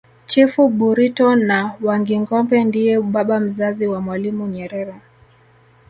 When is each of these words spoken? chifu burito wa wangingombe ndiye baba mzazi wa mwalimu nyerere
chifu 0.27 0.61
burito 0.77 1.27
wa 1.29 1.61
wangingombe 1.87 2.57
ndiye 2.63 2.93
baba 3.13 3.37
mzazi 3.45 3.85
wa 3.87 3.99
mwalimu 4.05 4.47
nyerere 4.47 4.95